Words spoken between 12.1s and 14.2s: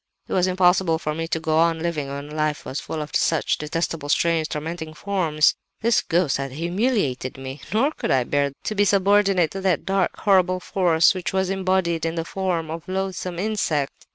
the form of the loathsome insect.